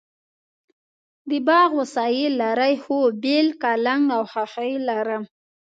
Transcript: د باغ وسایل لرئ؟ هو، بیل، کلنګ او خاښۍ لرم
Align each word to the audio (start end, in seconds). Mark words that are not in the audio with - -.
د 1.29 1.31
باغ 1.47 1.69
وسایل 1.79 2.31
لرئ؟ 2.41 2.73
هو، 2.83 2.99
بیل، 3.23 3.47
کلنګ 3.61 4.03
او 4.17 4.21
خاښۍ 4.31 4.71
لرم 4.87 5.23